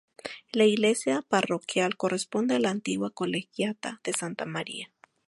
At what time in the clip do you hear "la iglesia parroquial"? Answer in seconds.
0.51-1.95